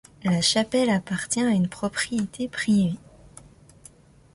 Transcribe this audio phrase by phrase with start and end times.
[0.23, 2.95] La chapelle appartient à une propriété privée.